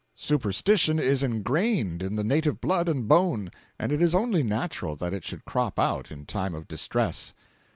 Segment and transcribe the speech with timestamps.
[0.15, 5.13] Superstition is ingrained in the native blood and bone and it is only natural that
[5.13, 7.35] it should crop out in time of distress.